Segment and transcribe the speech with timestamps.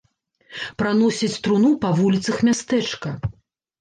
[0.81, 3.09] Праносяць труну па вуліцах мястэчка.